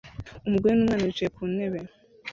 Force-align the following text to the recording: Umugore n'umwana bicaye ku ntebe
Umugore 0.47 0.73
n'umwana 0.73 1.07
bicaye 1.09 1.29
ku 1.35 1.43
ntebe 1.53 1.79